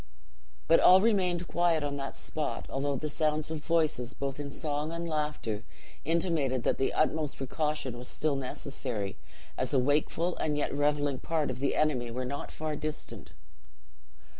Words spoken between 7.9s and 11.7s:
was still necessary, as a wakeful and yet reveling part of